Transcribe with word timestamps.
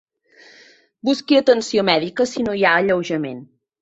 Busqui 1.09 1.37
atenció 1.41 1.85
mèdica 1.91 2.27
si 2.33 2.47
no 2.49 2.57
hi 2.61 2.67
ha 2.67 2.73
alleujament. 2.81 3.45